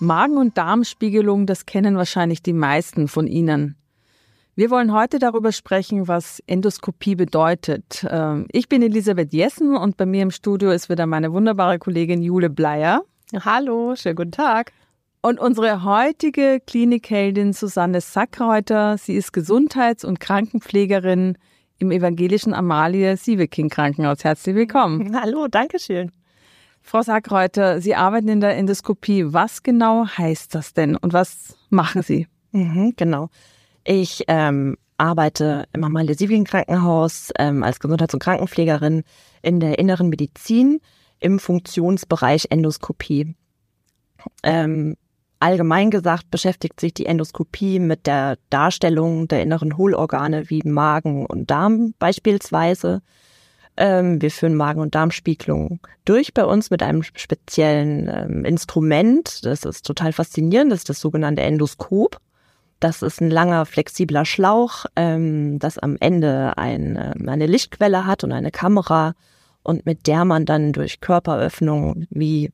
[0.00, 3.76] Magen- und Darmspiegelung, das kennen wahrscheinlich die meisten von Ihnen.
[4.56, 8.06] Wir wollen heute darüber sprechen, was Endoskopie bedeutet.
[8.08, 12.22] Ähm, ich bin Elisabeth Jessen und bei mir im Studio ist wieder meine wunderbare Kollegin
[12.22, 13.02] Jule Bleier.
[13.44, 14.72] Hallo, schönen guten Tag.
[15.22, 21.36] Und unsere heutige Klinikheldin Susanne Sackreuter, sie ist Gesundheits- und Krankenpflegerin
[21.78, 24.24] im evangelischen Amalie Sieveking Krankenhaus.
[24.24, 25.14] Herzlich willkommen.
[25.14, 26.10] Hallo, danke schön.
[26.82, 29.32] Frau Sackreuter, Sie arbeiten in der Endoskopie.
[29.32, 32.26] Was genau heißt das denn und was machen Sie?
[32.52, 33.28] Mhm, genau.
[33.84, 35.82] Ich ähm, arbeite im
[36.14, 39.02] Sieveking Krankenhaus ähm, als Gesundheits- und Krankenpflegerin
[39.42, 40.80] in der inneren Medizin
[41.20, 43.34] im Funktionsbereich Endoskopie.
[44.42, 44.96] Ähm,
[45.38, 51.50] allgemein gesagt beschäftigt sich die Endoskopie mit der Darstellung der inneren Hohlorgane wie Magen und
[51.50, 53.02] Darm beispielsweise.
[53.80, 59.42] Ähm, wir führen Magen- und Darmspiegelung durch bei uns mit einem speziellen ähm, Instrument.
[59.46, 60.70] Das ist total faszinierend.
[60.70, 62.18] Das ist das sogenannte Endoskop.
[62.78, 68.32] Das ist ein langer, flexibler Schlauch, ähm, das am Ende ein, eine Lichtquelle hat und
[68.32, 69.14] eine Kamera
[69.62, 72.52] und mit der man dann durch Körperöffnungen wie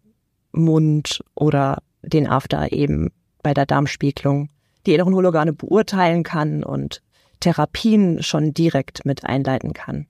[0.52, 3.10] Mund oder den After eben
[3.42, 4.48] bei der Darmspiegelung
[4.86, 7.02] die inneren Hohlorgane beurteilen kann und
[7.40, 10.06] Therapien schon direkt mit einleiten kann.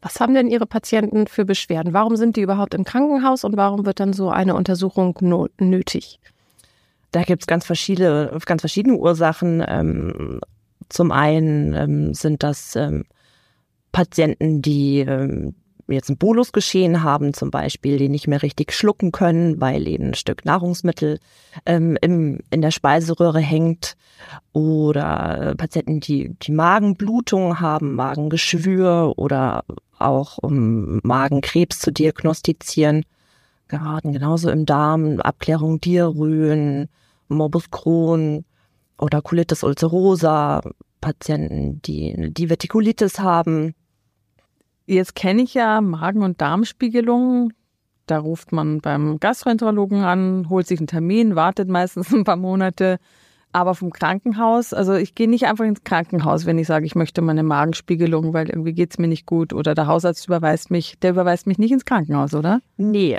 [0.00, 1.92] Was haben denn Ihre Patienten für Beschwerden?
[1.92, 5.16] Warum sind die überhaupt im Krankenhaus und warum wird dann so eine Untersuchung
[5.58, 6.20] nötig?
[7.10, 9.64] Da gibt es ganz verschiedene, ganz verschiedene Ursachen.
[9.66, 10.40] Ähm,
[10.88, 13.04] zum einen ähm, sind das ähm,
[13.92, 15.00] Patienten, die
[15.88, 20.14] jetzt ein Bolusgeschehen haben zum Beispiel, die nicht mehr richtig schlucken können, weil ihnen ein
[20.14, 21.18] Stück Nahrungsmittel
[21.66, 23.96] ähm, im, in der Speiseröhre hängt.
[24.52, 29.64] Oder äh, Patienten, die, die Magenblutung haben, Magengeschwür oder
[29.98, 33.04] auch um Magenkrebs zu diagnostizieren.
[33.68, 36.88] Geraten genauso im Darm, Abklärung Diarrhön,
[37.28, 38.44] Morbus Crohn
[38.98, 40.62] oder Colitis ulcerosa,
[41.00, 43.74] Patienten, die eine Divertikulitis haben,
[44.86, 47.52] Jetzt kenne ich ja Magen- und Darmspiegelung.
[48.06, 52.98] Da ruft man beim Gastroenterologen an, holt sich einen Termin, wartet meistens ein paar Monate.
[53.52, 57.22] Aber vom Krankenhaus, also ich gehe nicht einfach ins Krankenhaus, wenn ich sage, ich möchte
[57.22, 60.98] meine Magenspiegelung, weil irgendwie geht's mir nicht gut oder der Hausarzt überweist mich.
[61.00, 62.60] Der überweist mich nicht ins Krankenhaus, oder?
[62.76, 63.18] Nee.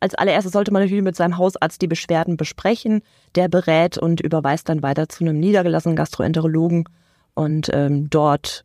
[0.00, 3.02] Als allererstes sollte man natürlich mit seinem Hausarzt die Beschwerden besprechen.
[3.34, 6.88] Der berät und überweist dann weiter zu einem niedergelassenen Gastroenterologen.
[7.34, 8.64] Und ähm, dort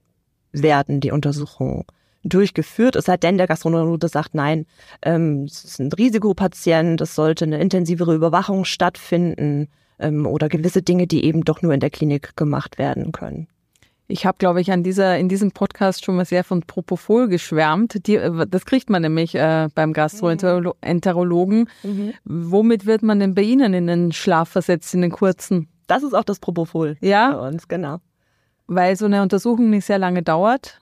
[0.53, 1.83] werden die Untersuchungen
[2.23, 4.65] durchgeführt, es sei denn, der Gastroenterologe sagt, nein,
[5.01, 11.07] ähm, es ist ein Risikopatient, es sollte eine intensivere Überwachung stattfinden ähm, oder gewisse Dinge,
[11.07, 13.47] die eben doch nur in der Klinik gemacht werden können.
[14.11, 18.05] Ich habe, glaube ich, an dieser, in diesem Podcast schon mal sehr von Propofol geschwärmt.
[18.07, 21.69] Die, äh, das kriegt man nämlich äh, beim Gastroenterologen.
[21.83, 22.13] Mhm.
[22.25, 25.69] Womit wird man denn bei Ihnen in den Schlaf versetzt, in den kurzen?
[25.87, 27.31] Das ist auch das Propofol ja?
[27.31, 27.99] bei uns, genau.
[28.67, 30.80] Weil so eine Untersuchung nicht sehr lange dauert.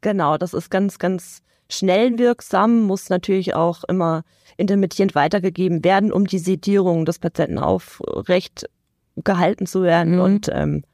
[0.00, 4.22] Genau, das ist ganz, ganz schnell wirksam, muss natürlich auch immer
[4.56, 8.68] intermittierend weitergegeben werden, um die Sedierung des Patienten aufrecht
[9.16, 10.20] gehalten zu werden mhm.
[10.20, 10.84] und ähm,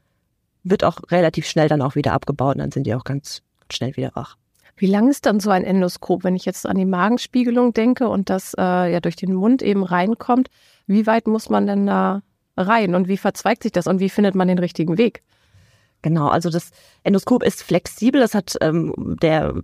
[0.63, 3.95] wird auch relativ schnell dann auch wieder abgebaut und dann sind die auch ganz schnell
[3.95, 4.35] wieder wach.
[4.77, 8.29] Wie lang ist dann so ein Endoskop, wenn ich jetzt an die Magenspiegelung denke und
[8.29, 10.49] das äh, ja durch den Mund eben reinkommt?
[10.85, 12.21] Wie weit muss man denn da
[12.57, 15.23] rein und wie verzweigt sich das und wie findet man den richtigen Weg?
[16.05, 16.69] Genau, also das
[17.01, 18.21] Endoskop ist flexibel.
[18.21, 18.93] Das hat ähm,
[19.23, 19.55] der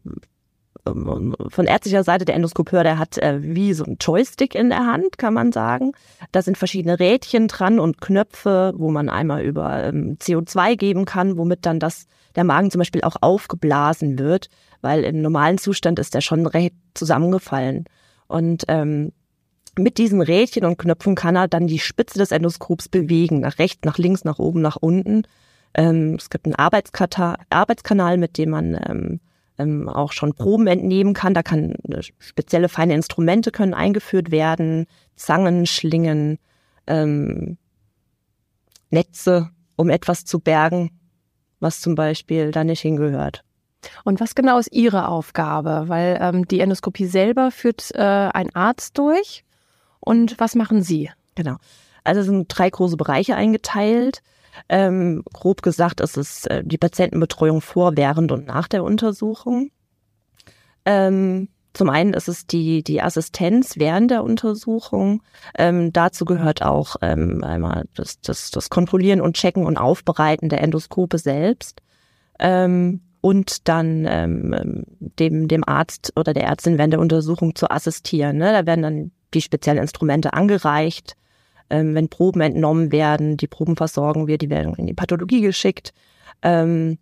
[0.87, 4.87] ähm, von ärztlicher Seite der Endoskopeur, der hat äh, wie so ein Joystick in der
[4.87, 5.91] Hand, kann man sagen.
[6.31, 11.37] Da sind verschiedene Rädchen dran und Knöpfe, wo man einmal über ähm, CO2 geben kann,
[11.37, 14.49] womit dann das der Magen zum Beispiel auch aufgeblasen wird,
[14.81, 17.85] weil im normalen Zustand ist der schon recht zusammengefallen.
[18.25, 19.11] Und ähm,
[19.77, 23.81] mit diesen Rädchen und Knöpfen kann er dann die Spitze des Endoskops bewegen, nach rechts,
[23.85, 25.21] nach links, nach oben, nach unten.
[25.73, 29.19] Ähm, es gibt einen Arbeitskanal, mit dem man ähm,
[29.57, 31.33] ähm, auch schon Proben entnehmen kann.
[31.33, 36.39] Da kann äh, spezielle feine Instrumente können eingeführt werden, Zangen, Schlingen,
[36.87, 37.57] ähm,
[38.89, 40.91] Netze, um etwas zu bergen,
[41.59, 43.43] was zum Beispiel da nicht hingehört.
[44.03, 45.85] Und was genau ist Ihre Aufgabe?
[45.87, 49.43] Weil ähm, die Endoskopie selber führt äh, ein Arzt durch.
[49.99, 51.09] Und was machen Sie?
[51.35, 51.57] Genau.
[52.03, 54.21] Also es sind drei große Bereiche eingeteilt.
[54.69, 59.71] Ähm, grob gesagt ist es äh, die Patientenbetreuung vor, während und nach der Untersuchung.
[60.85, 65.21] Ähm, zum einen ist es die, die Assistenz während der Untersuchung.
[65.57, 70.61] Ähm, dazu gehört auch ähm, einmal das, das, das Kontrollieren und Checken und Aufbereiten der
[70.61, 71.81] Endoskope selbst.
[72.39, 74.83] Ähm, und dann ähm,
[75.19, 78.37] dem, dem Arzt oder der Ärztin während der Untersuchung zu assistieren.
[78.37, 78.51] Ne?
[78.51, 81.15] Da werden dann die speziellen Instrumente angereicht.
[81.71, 85.93] Ähm, wenn Proben entnommen werden, die Proben versorgen wir, die werden in die Pathologie geschickt.
[86.41, 86.97] Ähm,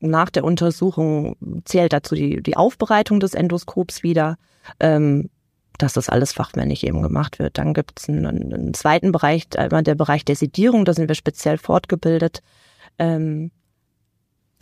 [0.00, 4.36] nach der Untersuchung zählt dazu die, die Aufbereitung des Endoskops wieder,
[4.80, 5.30] ähm,
[5.78, 7.56] dass das alles fachmännisch eben gemacht wird.
[7.56, 11.14] Dann gibt es einen, einen, zweiten Bereich, einmal der Bereich der Sedierung, da sind wir
[11.14, 12.42] speziell fortgebildet.
[12.98, 13.52] Ähm,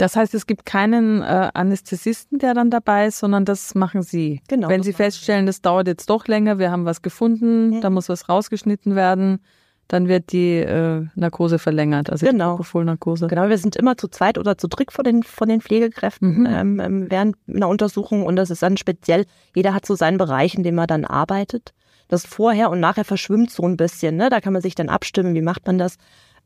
[0.03, 4.41] das heißt, es gibt keinen äh, Anästhesisten, der dann dabei ist, sondern das machen Sie.
[4.49, 4.69] Genau.
[4.69, 7.81] Wenn Sie feststellen, das dauert jetzt doch länger, wir haben was gefunden, ja.
[7.81, 9.39] da muss was rausgeschnitten werden,
[9.87, 12.47] dann wird die äh, Narkose verlängert, also genau.
[12.47, 13.29] die Propofol-Narkose.
[13.29, 16.47] Genau, wir sind immer zu zweit oder zu dritt von den, von den Pflegekräften mhm.
[16.47, 20.57] ähm, ähm während einer Untersuchung und das ist dann speziell, jeder hat so seinen Bereich,
[20.57, 21.75] in dem er dann arbeitet.
[22.09, 24.31] Das vorher und nachher verschwimmt so ein bisschen, ne?
[24.31, 25.97] da kann man sich dann abstimmen, wie macht man das.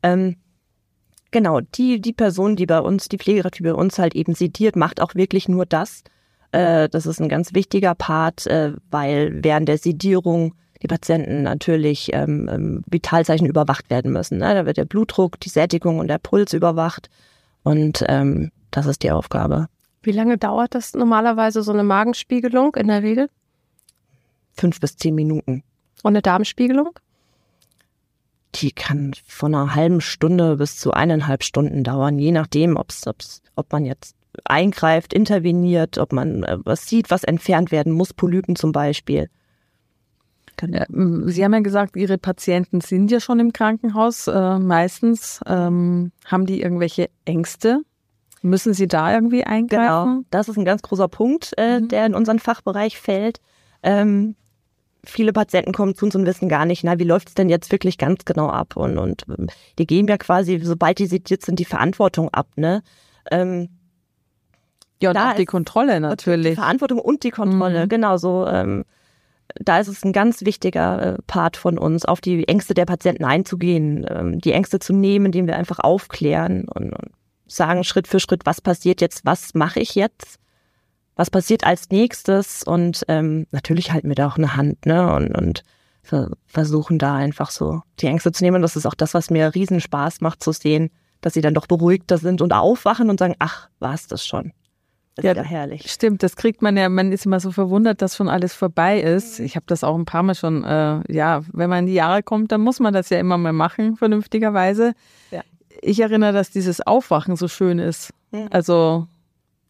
[0.03, 0.35] Ähm,
[1.31, 4.75] genau, die, die Person, die bei uns, die Pflegekraft, die bei uns halt eben sediert,
[4.75, 6.03] macht auch wirklich nur das.
[6.51, 12.11] Äh, das ist ein ganz wichtiger Part, äh, weil während der Sedierung die Patienten natürlich
[12.13, 14.37] ähm, ähm, Vitalzeichen überwacht werden müssen.
[14.37, 14.53] Ne?
[14.53, 17.09] Da wird der Blutdruck, die Sättigung und der Puls überwacht.
[17.63, 19.67] Und ähm, das ist die Aufgabe.
[20.03, 23.29] Wie lange dauert das normalerweise, so eine Magenspiegelung in der Regel?
[24.53, 25.63] Fünf bis zehn Minuten.
[26.03, 26.91] Und eine Darmspiegelung?
[28.57, 33.41] Die kann von einer halben Stunde bis zu eineinhalb Stunden dauern, je nachdem, ob's, ob's,
[33.55, 34.15] ob man jetzt
[34.45, 39.29] eingreift, interveniert, ob man äh, was sieht, was entfernt werden muss, Polypen zum Beispiel.
[40.57, 41.29] Genau.
[41.29, 44.27] Sie haben ja gesagt, Ihre Patienten sind ja schon im Krankenhaus.
[44.27, 47.81] Äh, meistens ähm, haben die irgendwelche Ängste.
[48.41, 50.05] Müssen Sie da irgendwie eingreifen?
[50.05, 51.89] Genau, das ist ein ganz großer Punkt, äh, mhm.
[51.89, 53.39] der in unseren Fachbereich fällt.
[53.83, 54.35] Ähm,
[55.09, 57.71] viele Patienten kommen zu uns und wissen gar nicht, na, wie läuft es denn jetzt
[57.71, 58.75] wirklich ganz genau ab?
[58.75, 62.83] Und, und ähm, die geben ja quasi, sobald die sediert sind, die Verantwortung ab, ne?
[63.31, 63.69] Ähm,
[65.01, 66.51] ja, und da auch die Kontrolle natürlich.
[66.51, 67.89] Die Verantwortung und die Kontrolle, mhm.
[67.89, 68.47] genau so.
[68.47, 68.83] Ähm,
[69.55, 73.25] da ist es ein ganz wichtiger äh, Part von uns, auf die Ängste der Patienten
[73.25, 77.11] einzugehen, ähm, die Ängste zu nehmen, indem wir einfach aufklären und, und
[77.47, 80.37] sagen Schritt für Schritt, was passiert jetzt, was mache ich jetzt,
[81.17, 85.35] was passiert als nächstes und ähm, natürlich halten wir da auch eine Hand ne und,
[85.37, 85.63] und
[86.45, 88.61] versuchen da einfach so die Ängste zu nehmen.
[88.61, 91.67] Das ist auch das, was mir riesen Spaß macht zu sehen, dass sie dann doch
[91.67, 94.53] beruhigter sind und aufwachen und sagen, ach, war es das schon.
[95.15, 95.91] Das ja, ist ja herrlich.
[95.91, 99.39] Stimmt, das kriegt man ja, man ist immer so verwundert, dass schon alles vorbei ist.
[99.39, 102.21] Ich habe das auch ein paar Mal schon, äh, ja, wenn man in die Jahre
[102.21, 104.93] kommt, dann muss man das ja immer mal machen, vernünftigerweise.
[105.31, 105.41] Ja.
[105.81, 108.13] Ich erinnere, dass dieses Aufwachen so schön ist.
[108.31, 108.47] Mhm.
[108.51, 109.07] Also,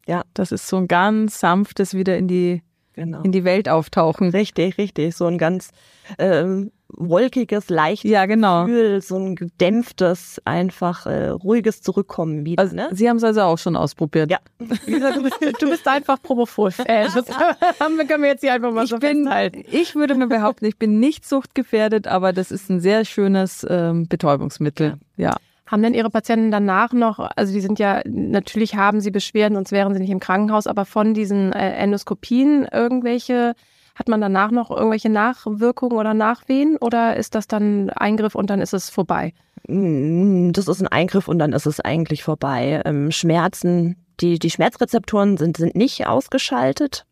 [0.08, 2.62] ja, das ist so ein ganz sanftes wieder in die,
[2.94, 3.22] genau.
[3.22, 4.30] in die Welt auftauchen.
[4.30, 5.16] Richtig, richtig.
[5.16, 5.72] So ein ganz
[6.18, 8.66] ähm, wolkiges, leichtes ja, genau.
[8.66, 12.64] Gefühl, so ein gedämpftes, einfach äh, ruhiges Zurückkommen wieder.
[12.64, 12.88] Also, ne?
[12.94, 14.32] Sie haben es also auch schon ausprobiert.
[14.32, 14.40] Ja.
[14.86, 16.72] Wie gesagt, du bist, du bist einfach Propofol.
[16.86, 19.64] Äh, das können wir jetzt hier einfach mal ich so bin, festhalten.
[19.72, 24.08] Ich würde mir behaupten, ich bin nicht suchtgefährdet, aber das ist ein sehr schönes ähm,
[24.08, 24.98] Betäubungsmittel.
[25.18, 25.32] ja.
[25.32, 25.38] ja.
[25.68, 29.72] Haben denn Ihre Patienten danach noch, also die sind ja, natürlich haben sie Beschwerden, sonst
[29.72, 33.54] wären sie nicht im Krankenhaus, aber von diesen äh, Endoskopien irgendwelche
[33.98, 38.62] hat man danach noch irgendwelche Nachwirkungen oder Nachwehen oder ist das dann Eingriff und dann
[38.62, 39.34] ist es vorbei?
[39.68, 42.82] Mm, das ist ein Eingriff und dann ist es eigentlich vorbei.
[42.86, 47.06] Ähm, Schmerzen, die, die Schmerzrezeptoren sind, sind nicht ausgeschaltet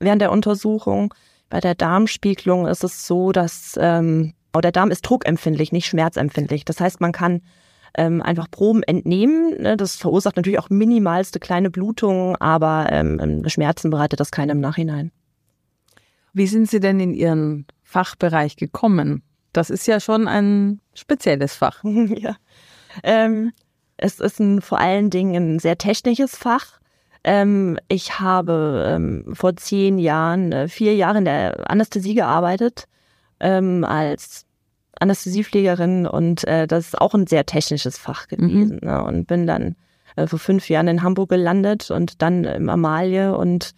[0.00, 1.14] während der Untersuchung.
[1.48, 6.64] Bei der Darmspiegelung ist es so, dass ähm, der Darm ist druckempfindlich, nicht schmerzempfindlich.
[6.64, 7.42] Das heißt, man kann
[7.96, 9.62] ähm, einfach Proben entnehmen.
[9.62, 9.76] Ne?
[9.76, 15.12] Das verursacht natürlich auch minimalste kleine Blutungen, aber ähm, Schmerzen bereitet das keinem im Nachhinein.
[16.32, 19.22] Wie sind Sie denn in Ihren Fachbereich gekommen?
[19.52, 21.82] Das ist ja schon ein spezielles Fach.
[21.84, 22.36] ja.
[23.02, 23.52] Ähm,
[23.96, 26.78] es ist ein, vor allen Dingen ein sehr technisches Fach.
[27.24, 32.86] Ähm, ich habe ähm, vor zehn Jahren, äh, vier Jahre in der Anästhesie gearbeitet
[33.40, 34.46] ähm, als
[34.98, 38.78] Anästhesiepflegerin und äh, das ist auch ein sehr technisches Fach gewesen.
[38.82, 38.88] Mhm.
[38.88, 39.04] Ne?
[39.04, 39.76] Und bin dann
[40.16, 43.72] äh, vor fünf Jahren in Hamburg gelandet und dann im Amalie und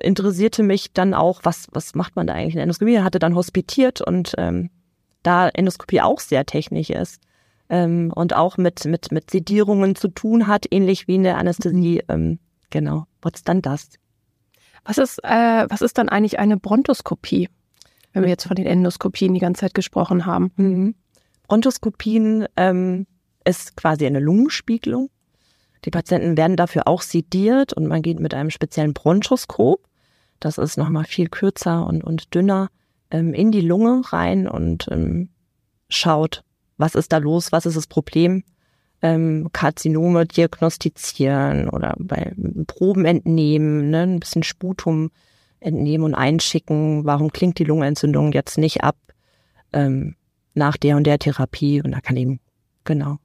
[0.00, 3.00] interessierte mich dann auch, was, was macht man da eigentlich in der Endoskopie?
[3.00, 4.70] Hatte dann hospitiert und ähm,
[5.22, 7.20] da Endoskopie auch sehr technisch ist,
[7.72, 12.02] ähm, und auch mit, mit, mit Sedierungen zu tun hat, ähnlich wie in der Anästhesie.
[12.08, 12.38] Ähm,
[12.70, 13.88] genau, what's dann das?
[14.84, 17.48] Was ist, äh, was ist dann eigentlich eine Brontoskopie,
[18.12, 20.52] wenn wir jetzt von den Endoskopien die ganze Zeit gesprochen haben?
[20.56, 20.94] Mhm.
[21.48, 23.06] Bronchoskopien ähm,
[23.44, 25.10] ist quasi eine Lungenspiegelung.
[25.84, 29.80] Die Patienten werden dafür auch sediert und man geht mit einem speziellen Bronchoskop,
[30.40, 32.68] das ist nochmal viel kürzer und, und dünner,
[33.10, 35.28] ähm, in die Lunge rein und ähm,
[35.88, 36.42] schaut,
[36.78, 38.44] was ist da los, was ist das Problem,
[39.02, 42.34] ähm, Karzinome diagnostizieren oder bei
[42.66, 45.10] Proben entnehmen, ne, ein bisschen Sputum
[45.62, 48.96] entnehmen und einschicken, warum klingt die Lungenentzündung jetzt nicht ab
[49.72, 50.16] ähm,
[50.54, 52.40] nach der und der Therapie und da kann eben,
[52.84, 53.18] genau.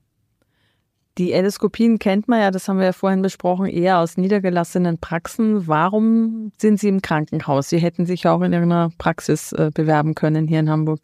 [1.17, 5.67] Die Endoskopien kennt man ja, das haben wir ja vorhin besprochen, eher aus niedergelassenen Praxen.
[5.67, 7.69] Warum sind Sie im Krankenhaus?
[7.69, 11.01] Sie hätten sich auch in irgendeiner Praxis äh, bewerben können hier in Hamburg.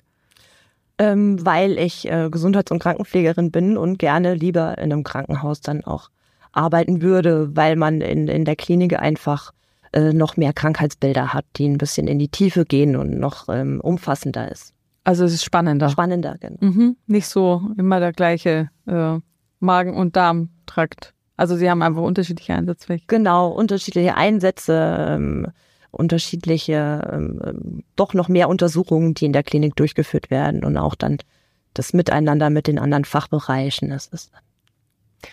[1.00, 5.84] Ähm, weil ich äh, Gesundheits- und Krankenpflegerin bin und gerne lieber in einem Krankenhaus dann
[5.84, 6.10] auch
[6.52, 9.52] arbeiten würde, weil man in, in der Klinik einfach
[9.94, 13.80] äh, noch mehr Krankheitsbilder hat, die ein bisschen in die Tiefe gehen und noch ähm,
[13.82, 14.74] umfassender ist.
[15.04, 15.90] Also es ist spannender.
[15.90, 16.58] Spannender, genau.
[16.62, 16.98] Mhm.
[17.08, 19.20] Nicht so immer der gleiche äh,
[19.60, 21.14] Magen- und Darmtrakt.
[21.36, 23.06] Also sie haben einfach unterschiedliche Einsatzflächen.
[23.08, 25.48] Genau, unterschiedliche Einsätze, ähm,
[25.92, 30.96] unterschiedliche, ähm, ähm, doch noch mehr Untersuchungen, die in der Klinik durchgeführt werden und auch
[30.96, 31.18] dann
[31.74, 33.90] das Miteinander mit den anderen Fachbereichen.
[33.90, 34.32] Das ist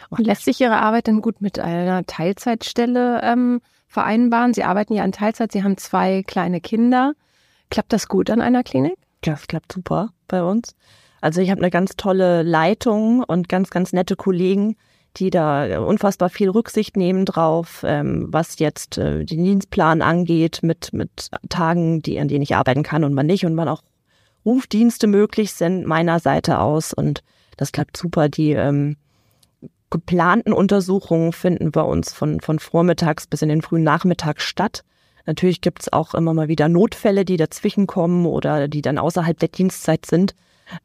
[0.08, 3.60] und lässt sich Ihre Arbeit denn gut mit einer Teilzeitstelle ähm,
[3.90, 4.54] vereinbaren?
[4.54, 7.12] Sie arbeiten ja in Teilzeit, Sie haben zwei kleine Kinder.
[7.68, 8.97] Klappt das gut an einer Klinik?
[9.25, 10.75] Ja, das klappt super bei uns.
[11.20, 14.76] Also ich habe eine ganz tolle Leitung und ganz, ganz nette Kollegen,
[15.16, 20.92] die da unfassbar viel Rücksicht nehmen drauf, ähm, was jetzt äh, den Dienstplan angeht, mit,
[20.92, 23.82] mit Tagen, die, an denen ich arbeiten kann und man nicht und wann auch
[24.47, 27.23] Rufdienste möglich sind meiner Seite aus und
[27.59, 28.30] das klappt super.
[28.30, 28.97] Die ähm,
[29.90, 34.85] geplanten Untersuchungen finden bei uns von, von vormittags bis in den frühen Nachmittag statt.
[35.26, 39.49] Natürlich gibt's auch immer mal wieder Notfälle, die dazwischen kommen oder die dann außerhalb der
[39.49, 40.35] Dienstzeit sind.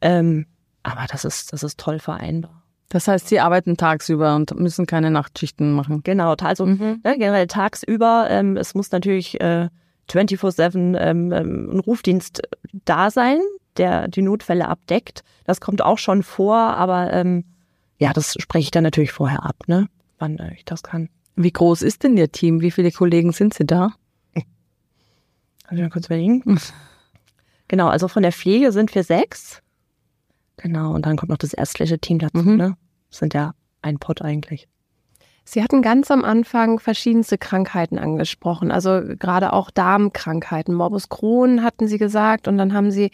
[0.00, 0.46] Ähm,
[0.82, 2.62] aber das ist, das ist toll vereinbar.
[2.88, 6.02] Das heißt, Sie arbeiten tagsüber und müssen keine Nachtschichten machen.
[6.04, 7.00] Genau, also mhm.
[7.02, 8.28] ne, generell tagsüber.
[8.30, 9.68] Ähm, es muss natürlich äh,
[10.10, 12.42] 24-7 ähm, ähm, ein Rufdienst
[12.84, 13.40] da sein,
[13.76, 15.24] der die Notfälle abdeckt.
[15.44, 17.44] Das kommt auch schon vor, aber ähm,
[17.98, 19.88] ja, das spreche ich dann natürlich vorher ab, ne?
[20.18, 21.08] wann äh, ich das kann.
[21.34, 22.60] Wie groß ist denn Ihr Team?
[22.60, 23.92] Wie viele Kollegen sind Sie da?
[25.68, 26.42] Also mal kurz überlegen.
[27.68, 29.62] genau, also von der Pflege sind wir sechs.
[30.56, 32.56] Genau, und dann kommt noch das ärztliche Team dazu, mhm.
[32.56, 32.76] ne?
[33.10, 34.68] Das sind ja ein Pott eigentlich.
[35.44, 40.74] Sie hatten ganz am Anfang verschiedenste Krankheiten angesprochen, also gerade auch Darmkrankheiten.
[40.74, 43.10] Morbus Crohn hatten Sie gesagt und dann haben Sie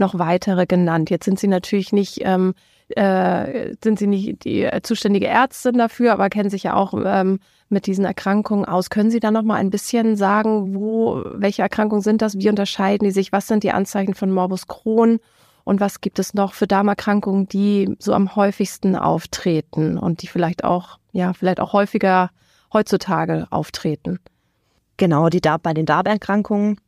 [0.00, 1.10] noch weitere genannt.
[1.10, 2.54] Jetzt sind Sie natürlich nicht, ähm,
[2.88, 7.38] äh, sind Sie nicht die zuständige Ärztin dafür, aber kennen sich ja auch ähm,
[7.68, 8.90] mit diesen Erkrankungen aus.
[8.90, 12.38] Können Sie da noch mal ein bisschen sagen, wo, welche Erkrankungen sind das?
[12.38, 13.30] Wie unterscheiden die sich?
[13.32, 15.20] Was sind die Anzeichen von Morbus Crohn?
[15.64, 20.64] Und was gibt es noch für Darmerkrankungen, die so am häufigsten auftreten und die vielleicht
[20.64, 22.30] auch, ja, vielleicht auch häufiger
[22.72, 24.18] heutzutage auftreten?
[24.96, 26.80] Genau, die Darm bei den Darmerkrankungen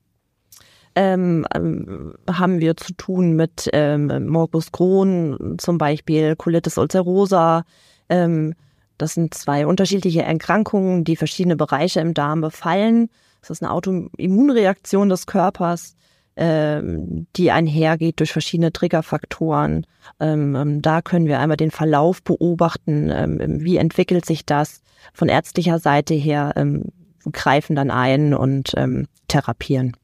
[0.94, 7.64] ähm, ähm, haben wir zu tun mit ähm, Morbus Crohn, zum Beispiel Colitis ulcerosa.
[8.08, 8.54] Ähm,
[8.98, 13.08] das sind zwei unterschiedliche Erkrankungen, die verschiedene Bereiche im Darm befallen.
[13.40, 15.96] Das ist eine Autoimmunreaktion des Körpers
[16.36, 19.86] ähm, die einhergeht durch verschiedene Triggerfaktoren.
[20.20, 24.80] Ähm, ähm, da können wir einmal den Verlauf beobachten, ähm, wie entwickelt sich das
[25.12, 26.86] von ärztlicher Seite her, ähm,
[27.30, 29.96] greifen dann ein und ähm, therapieren.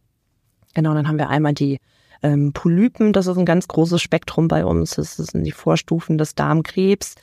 [0.74, 1.78] Genau, dann haben wir einmal die
[2.22, 4.96] ähm, Polypen, das ist ein ganz großes Spektrum bei uns.
[4.96, 7.14] Das sind die Vorstufen des Darmkrebs,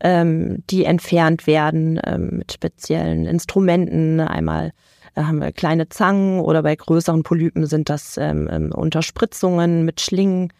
[0.00, 4.20] ähm, die entfernt werden ähm, mit speziellen Instrumenten.
[4.20, 4.72] Einmal
[5.16, 10.52] haben wir kleine Zangen oder bei größeren Polypen sind das ähm, ähm, Unterspritzungen mit Schlingen,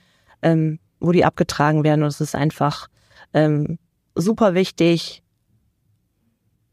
[0.42, 2.02] ähm, wo die abgetragen werden.
[2.02, 2.88] Und es ist einfach
[3.32, 3.78] ähm,
[4.14, 5.22] super wichtig,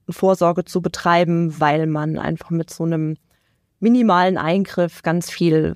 [0.09, 3.17] Vorsorge zu betreiben, weil man einfach mit so einem
[3.79, 5.75] minimalen Eingriff ganz viel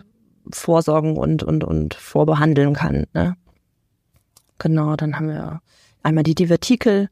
[0.51, 3.05] vorsorgen und, und, und vorbehandeln kann.
[3.13, 3.35] Ne?
[4.57, 5.61] Genau, dann haben wir
[6.03, 7.09] einmal die Divertikel,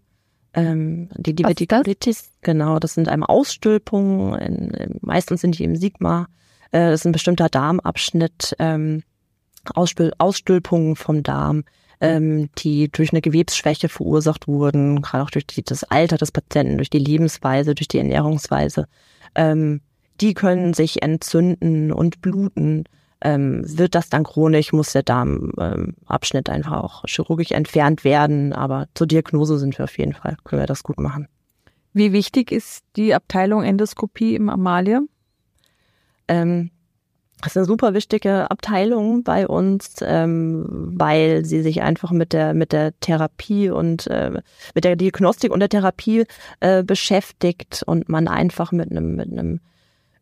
[0.54, 6.28] ähm, die Divertikulitis, genau, das sind einmal Ausstülpungen, in, in, meistens sind die im Sigma.
[6.72, 9.04] Äh, das ist ein bestimmter Darmabschnitt, ähm,
[9.76, 11.66] Ausstül Ausstülpungen vom Darm,
[12.02, 16.78] ähm, die durch eine Gewebsschwäche verursacht wurden, gerade auch durch die, das Alter des Patienten,
[16.78, 18.88] durch die Lebensweise, durch die Ernährungsweise.
[19.36, 19.82] Ähm,
[20.22, 22.86] die können sich entzünden und bluten.
[23.22, 28.54] ähm, wird das dann chronisch, muss der Darmabschnitt ähm, einfach auch chirurgisch entfernt werden.
[28.54, 31.28] Aber zur Diagnose sind wir auf jeden Fall, können wir das gut machen.
[31.92, 35.02] Wie wichtig ist die Abteilung Endoskopie im Amalie?
[36.30, 36.72] Ähm,
[37.42, 42.54] das ist eine super wichtige Abteilung bei uns, ähm, weil sie sich einfach mit der
[42.54, 44.42] mit der Therapie und äh,
[44.76, 46.26] mit der Diagnostik und der Therapie
[46.60, 49.62] äh, beschäftigt und man einfach mit einem mit einem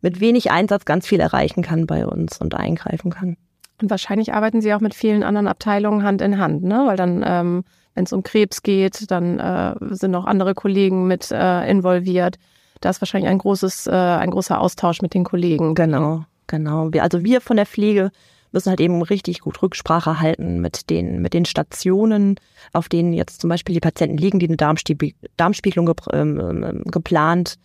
[0.02, 3.38] mit wenig Einsatz ganz viel erreichen kann bei uns und eingreifen kann.
[3.82, 6.84] Und wahrscheinlich arbeiten Sie auch mit vielen anderen Abteilungen Hand in Hand, ne?
[6.88, 7.64] Weil dann, ähm,
[7.94, 12.38] wenn es um Krebs geht, dann äh, sind auch andere Kollegen mit äh, involviert.
[12.82, 15.76] Da ist wahrscheinlich ein großes, äh, ein großer Austausch mit den Kollegen.
[15.76, 16.26] Genau.
[16.48, 16.92] Genau.
[16.94, 18.12] Wir, also wir von der Pflege
[18.52, 22.36] müssen halt eben richtig gut Rücksprache halten mit den, mit den Stationen,
[22.74, 26.84] auf denen jetzt zum Beispiel die Patienten liegen, die eine Darmspie Darmspiegelung ge ähm, ähm,
[26.86, 27.56] geplant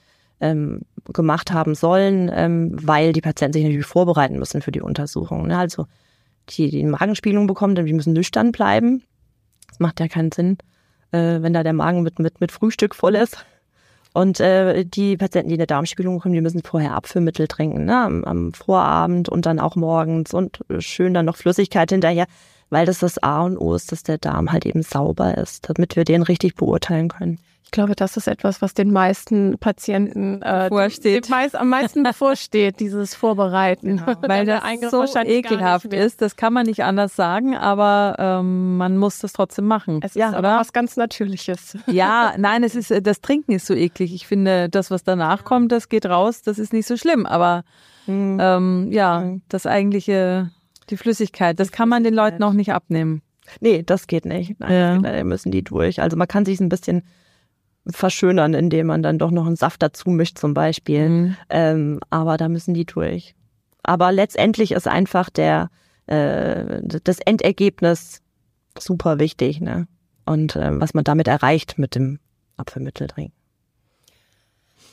[0.43, 0.83] ähm,
[1.13, 5.47] gemacht haben sollen, ähm, weil die Patienten sich natürlich vorbereiten müssen für die Untersuchung.
[5.47, 5.57] Ne?
[5.57, 5.87] Also
[6.51, 9.03] die, die Magenspiegelung bekommen, denn die müssen nüchtern bleiben.
[9.69, 10.59] Das macht ja keinen Sinn,
[11.13, 13.45] äh, wenn da der Magen mit, mit, mit Frühstück voll ist.
[14.15, 17.97] Und äh, die Patienten, die eine Darmspiegelung bekommen, die müssen vorher Abführmittel trinken, ne?
[17.97, 22.27] am, am Vorabend und dann auch morgens und schön dann noch Flüssigkeit hinterher,
[22.69, 25.97] weil das das A und O ist, dass der Darm halt eben sauber ist, damit
[25.97, 27.39] wir den richtig beurteilen können.
[27.65, 31.31] Ich glaube, das ist etwas, was den meisten Patienten äh, vorsteht.
[31.31, 33.97] Meist, am meisten bevorsteht, dieses Vorbereiten.
[33.97, 36.21] Genau, weil das so ekelhaft ist.
[36.21, 40.01] Das kann man nicht anders sagen, aber ähm, man muss das trotzdem machen.
[40.03, 41.79] Es ja, ist aber was ganz Natürliches.
[41.87, 44.15] Ja, nein, es ist das Trinken ist so eklig.
[44.15, 47.27] Ich finde, das, was danach kommt, das geht raus, das ist nicht so schlimm.
[47.27, 47.65] Aber
[48.07, 48.39] mhm.
[48.41, 49.43] ähm, ja, mhm.
[49.49, 50.51] das eigentliche,
[50.91, 53.23] die Flüssigkeit, das kann man den Leuten auch nicht abnehmen.
[53.61, 54.59] Nee, das geht nicht.
[54.61, 55.25] Nein, ja.
[55.25, 56.01] müssen die durch.
[56.01, 57.03] Also man kann sich ein bisschen
[57.87, 61.09] verschönern, indem man dann doch noch einen Saft dazu mischt zum Beispiel.
[61.09, 61.37] Mhm.
[61.51, 63.35] Ähm, aber da müssen die durch.
[63.83, 65.69] Aber letztendlich ist einfach der
[66.07, 68.21] äh, das Endergebnis
[68.79, 69.87] super wichtig, ne?
[70.25, 72.19] Und äh, was man damit erreicht mit dem
[72.57, 73.33] Apfelmitteldrink.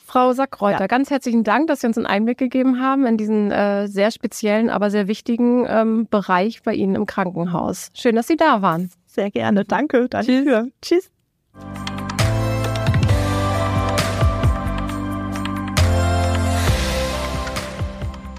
[0.05, 0.87] Frau Sackreuter, ja.
[0.87, 4.71] ganz herzlichen Dank, dass Sie uns einen Einblick gegeben haben in diesen äh, sehr speziellen,
[4.71, 7.91] aber sehr wichtigen ähm, Bereich bei Ihnen im Krankenhaus.
[7.93, 8.89] Schön, dass Sie da waren.
[9.05, 9.65] Sehr gerne.
[9.65, 10.09] Danke.
[10.09, 10.71] Danke.
[10.81, 11.11] Tschüss.
[11.53, 11.88] Tschüss.